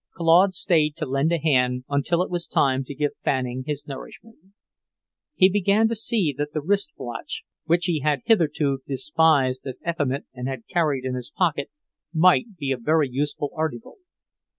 Claude 0.15 0.55
stayed 0.55 0.95
to 0.95 1.05
lend 1.05 1.31
a 1.31 1.37
hand 1.37 1.83
until 1.87 2.23
it 2.23 2.29
was 2.31 2.47
time 2.47 2.83
to 2.85 2.95
give 2.95 3.11
Fanning 3.23 3.65
his 3.67 3.85
nourishment. 3.85 4.39
He 5.35 5.47
began 5.47 5.87
to 5.89 5.93
see 5.93 6.33
that 6.39 6.53
the 6.53 6.59
wrist 6.61 6.91
watch, 6.97 7.43
which 7.65 7.85
he 7.85 7.99
had 7.99 8.21
hitherto 8.25 8.79
despised 8.87 9.61
as 9.67 9.79
effeminate 9.87 10.25
and 10.33 10.47
had 10.47 10.65
carried 10.67 11.05
in 11.05 11.13
his 11.13 11.29
pocket, 11.29 11.69
might 12.11 12.55
be 12.57 12.71
a 12.71 12.77
very 12.77 13.11
useful 13.11 13.51
article. 13.55 13.97